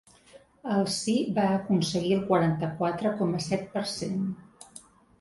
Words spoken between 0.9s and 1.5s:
sí va